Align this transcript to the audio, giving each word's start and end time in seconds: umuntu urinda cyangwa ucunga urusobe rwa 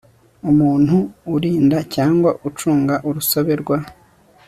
umuntu 0.49 0.95
urinda 1.35 1.77
cyangwa 1.95 2.29
ucunga 2.47 2.95
urusobe 3.07 3.53
rwa 3.61 3.77